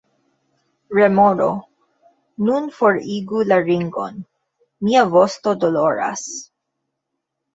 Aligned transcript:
Remoro: 0.99 1.49
"Nun 2.47 2.69
forigu 2.77 3.43
la 3.51 3.59
ringon. 3.67 4.17
Mia 4.87 5.03
vosto 5.17 5.53
doloras!" 5.65 6.25